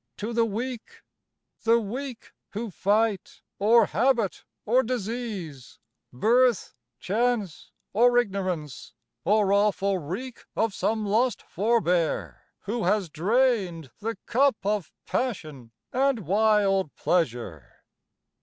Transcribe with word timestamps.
To 0.17 0.33
the 0.33 0.45
Weak! 0.45 1.03
The 1.61 1.79
Weak 1.79 2.33
who 2.53 2.71
fight: 2.71 3.43
or 3.59 3.85
habit 3.85 4.45
or 4.65 4.81
disease, 4.81 5.77
Birth, 6.11 6.73
chance, 6.99 7.69
or 7.93 8.17
ignorance— 8.17 8.95
or 9.33 9.53
awful 9.53 9.99
wreak 9.99 10.43
Of 10.55 10.73
some 10.73 11.05
lost 11.05 11.43
forbear, 11.43 12.41
who 12.61 12.85
has 12.85 13.11
drained 13.11 13.91
the 13.99 14.17
cup 14.25 14.55
Of 14.63 14.91
pagsion 15.05 15.69
and 15.93 16.21
wild 16.21 16.95
pleasure 16.95 17.83